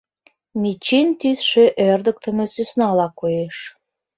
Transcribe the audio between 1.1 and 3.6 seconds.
тӱсшӧ ӧрдыктымӧ сӧснала коеш.